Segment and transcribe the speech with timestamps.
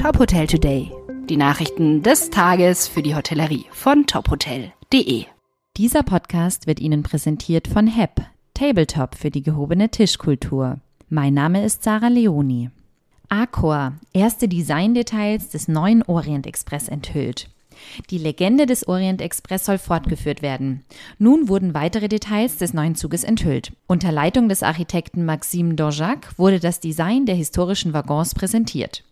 [0.00, 0.90] Top Hotel Today.
[1.28, 5.26] Die Nachrichten des Tages für die Hotellerie von tophotel.de.
[5.76, 8.22] Dieser Podcast wird Ihnen präsentiert von HEP,
[8.54, 10.78] Tabletop für die gehobene Tischkultur.
[11.10, 12.70] Mein Name ist Sarah Leoni.
[13.28, 17.50] Accor, erste Designdetails des neuen Orient Express enthüllt.
[18.08, 20.82] Die Legende des Orient Express soll fortgeführt werden.
[21.18, 23.72] Nun wurden weitere Details des neuen Zuges enthüllt.
[23.86, 29.04] Unter Leitung des Architekten Maxime Dorjac wurde das Design der historischen Waggons präsentiert.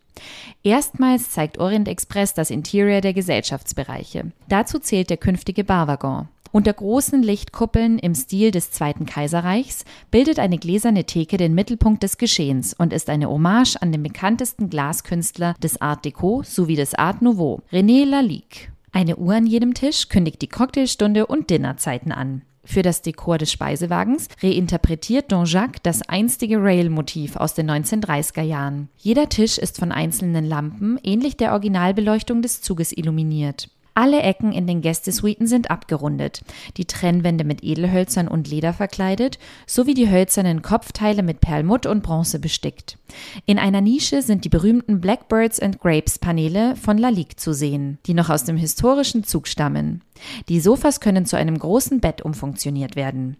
[0.62, 4.32] Erstmals zeigt Orient Express das Interior der Gesellschaftsbereiche.
[4.48, 6.28] Dazu zählt der künftige Barwaggon.
[6.50, 12.16] Unter großen Lichtkuppeln im Stil des Zweiten Kaiserreichs bildet eine gläserne Theke den Mittelpunkt des
[12.16, 17.20] Geschehens und ist eine Hommage an den bekanntesten Glaskünstler des Art Deco sowie des Art
[17.20, 18.72] Nouveau, René Lalique.
[18.92, 22.42] Eine Uhr an jedem Tisch kündigt die Cocktailstunde und Dinnerzeiten an.
[22.70, 28.90] Für das Dekor des Speisewagens reinterpretiert Don Jacques das einstige Rail-Motiv aus den 1930er Jahren.
[28.98, 33.70] Jeder Tisch ist von einzelnen Lampen, ähnlich der Originalbeleuchtung des Zuges, illuminiert.
[33.98, 36.42] Alle Ecken in den Gästesuiten sind abgerundet,
[36.76, 42.38] die Trennwände mit Edelhölzern und Leder verkleidet, sowie die hölzernen Kopfteile mit Perlmutt und Bronze
[42.38, 42.96] bestickt.
[43.44, 48.14] In einer Nische sind die berühmten Blackbirds and Grapes Paneele von Lalique zu sehen, die
[48.14, 50.02] noch aus dem historischen Zug stammen.
[50.48, 53.36] Die Sofas können zu einem großen Bett umfunktioniert werden.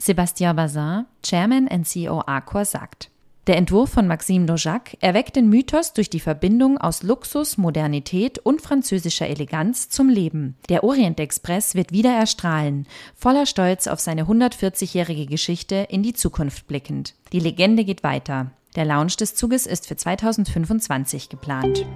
[0.00, 3.10] Sébastien Bazin, Chairman and CEO Accor, sagt,
[3.48, 8.60] der Entwurf von Maxime Dojac erweckt den Mythos durch die Verbindung aus Luxus, Modernität und
[8.60, 10.56] französischer Eleganz zum Leben.
[10.68, 16.66] Der Orient Express wird wieder erstrahlen, voller Stolz auf seine 140-jährige Geschichte in die Zukunft
[16.66, 17.14] blickend.
[17.32, 18.50] Die Legende geht weiter.
[18.76, 21.86] Der Launch des Zuges ist für 2025 geplant.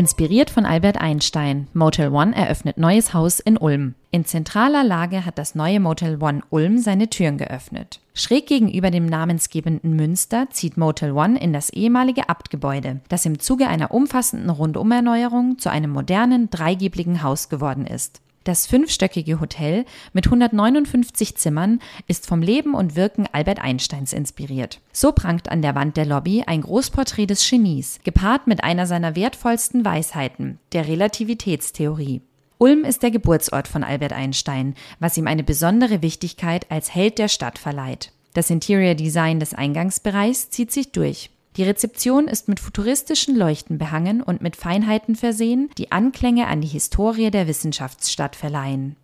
[0.00, 3.96] Inspiriert von Albert Einstein, Motel One eröffnet neues Haus in Ulm.
[4.10, 8.00] In zentraler Lage hat das neue Motel One Ulm seine Türen geöffnet.
[8.14, 13.68] Schräg gegenüber dem namensgebenden Münster zieht Motel One in das ehemalige Abtgebäude, das im Zuge
[13.68, 18.22] einer umfassenden Rundumerneuerung zu einem modernen, dreigibligen Haus geworden ist.
[18.44, 24.80] Das fünfstöckige Hotel mit 159 Zimmern ist vom Leben und Wirken Albert Einsteins inspiriert.
[24.92, 29.14] So prangt an der Wand der Lobby ein Großporträt des Genies, gepaart mit einer seiner
[29.14, 32.22] wertvollsten Weisheiten, der Relativitätstheorie.
[32.56, 37.28] Ulm ist der Geburtsort von Albert Einstein, was ihm eine besondere Wichtigkeit als Held der
[37.28, 38.12] Stadt verleiht.
[38.32, 41.30] Das Interior Design des Eingangsbereichs zieht sich durch.
[41.56, 46.68] Die Rezeption ist mit futuristischen Leuchten behangen und mit Feinheiten versehen, die Anklänge an die
[46.68, 48.96] Historie der Wissenschaftsstadt verleihen.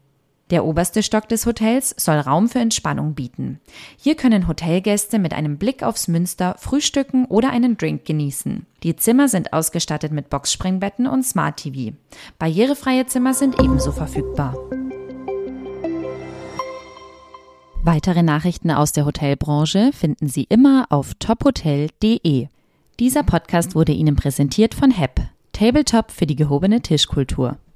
[0.50, 3.58] Der oberste Stock des Hotels soll Raum für Entspannung bieten.
[3.96, 8.64] Hier können Hotelgäste mit einem Blick aufs Münster frühstücken oder einen Drink genießen.
[8.84, 11.96] Die Zimmer sind ausgestattet mit Boxspringbetten und Smart TV.
[12.38, 14.54] Barrierefreie Zimmer sind ebenso verfügbar.
[17.86, 22.48] Weitere Nachrichten aus der Hotelbranche finden Sie immer auf tophotel.de.
[22.98, 25.20] Dieser Podcast wurde Ihnen präsentiert von HEP,
[25.52, 27.58] Tabletop für die gehobene Tischkultur.